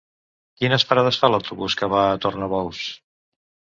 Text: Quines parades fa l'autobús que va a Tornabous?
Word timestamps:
Quines 0.61 0.85
parades 0.93 1.21
fa 1.25 1.31
l'autobús 1.35 1.79
que 1.83 1.93
va 1.95 2.03
a 2.09 2.19
Tornabous? 2.27 2.85